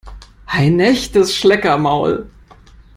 [0.47, 2.27] Ein echtes Schleckermaul!